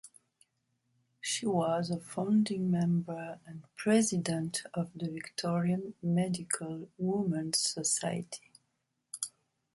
She 1.19 1.45
was 1.45 1.91
a 1.91 1.99
founding 1.99 2.71
member 2.71 3.39
and 3.45 3.61
president 3.75 4.63
of 4.73 4.89
the 4.95 5.07
Victorian 5.11 5.93
Medical 6.01 6.89
Women's 6.97 7.59
Society. 7.59 8.49